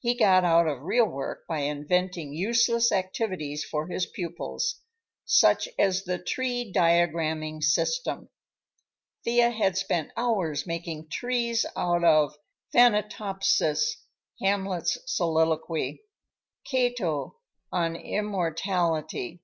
[0.00, 4.82] He got out of real work by inventing useless activities for his pupils,
[5.24, 8.28] such as the "tree diagramming system."
[9.24, 12.36] Thea had spent hours making trees out of
[12.74, 13.96] "Thanatopsis,"
[14.42, 16.02] Hamlet's soliloquy,
[16.66, 17.40] Cato
[17.72, 19.40] on "Immortality."